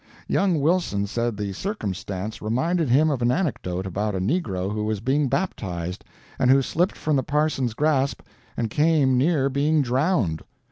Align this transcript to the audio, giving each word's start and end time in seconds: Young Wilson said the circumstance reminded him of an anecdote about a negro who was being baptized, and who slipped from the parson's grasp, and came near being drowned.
Young 0.27 0.59
Wilson 0.59 1.05
said 1.05 1.37
the 1.37 1.53
circumstance 1.53 2.41
reminded 2.41 2.89
him 2.89 3.11
of 3.11 3.21
an 3.21 3.29
anecdote 3.31 3.85
about 3.85 4.15
a 4.15 4.19
negro 4.19 4.73
who 4.73 4.83
was 4.83 4.99
being 4.99 5.27
baptized, 5.29 6.03
and 6.39 6.49
who 6.49 6.63
slipped 6.63 6.97
from 6.97 7.15
the 7.17 7.21
parson's 7.23 7.75
grasp, 7.75 8.21
and 8.57 8.71
came 8.71 9.15
near 9.15 9.47
being 9.47 9.83
drowned. 9.83 10.41